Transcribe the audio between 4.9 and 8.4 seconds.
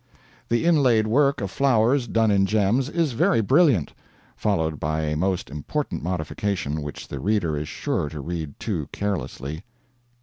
a most important modification which the reader is sure to